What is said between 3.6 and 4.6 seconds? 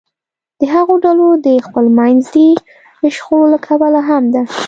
کبله هم ده